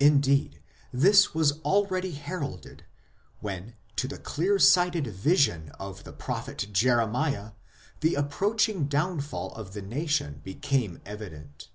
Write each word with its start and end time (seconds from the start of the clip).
Indeed, 0.00 0.60
this 0.92 1.34
was 1.34 1.60
already 1.60 2.10
heralded 2.10 2.84
when 3.38 3.76
to 3.94 4.08
the 4.08 4.18
clear 4.18 4.58
sighted 4.58 5.06
vision 5.06 5.68
of 5.78 6.02
the 6.02 6.12
prophet 6.12 6.66
Jeremiah 6.72 7.52
the 8.00 8.16
approaching 8.16 8.86
downfall 8.88 9.52
of 9.54 9.72
the 9.72 9.82
nation 9.82 10.40
became 10.42 11.00
evident. 11.06 11.68